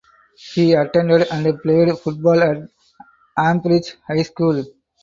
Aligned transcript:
He 0.55 0.73
attended 0.73 1.27
and 1.31 1.61
played 1.61 1.95
football 1.99 2.41
at 2.41 2.67
Ambridge 3.37 3.97
High 4.07 4.23
School. 4.23 4.65